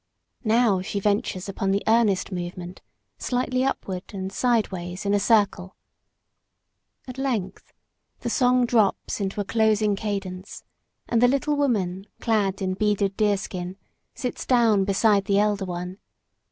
Now 0.43 0.81
she 0.81 0.99
ventures 0.99 1.47
upon 1.47 1.69
the 1.69 1.83
earnest 1.85 2.31
movement, 2.31 2.81
slightly 3.19 3.63
upward 3.63 4.15
and 4.15 4.31
sidewise, 4.33 5.05
in 5.05 5.13
a 5.13 5.19
circle. 5.19 5.75
At 7.07 7.19
length 7.19 7.71
the 8.21 8.29
song 8.31 8.65
drops 8.65 9.21
into 9.21 9.41
a 9.41 9.45
closing 9.45 9.95
cadence, 9.95 10.63
and 11.07 11.21
the 11.21 11.27
little 11.27 11.55
woman, 11.55 12.07
clad 12.19 12.63
in 12.63 12.73
beaded 12.73 13.15
deerskin, 13.15 13.77
sits 14.15 14.43
down 14.43 14.85
beside 14.85 15.25
the 15.25 15.37
elder 15.37 15.65
one. 15.65 15.99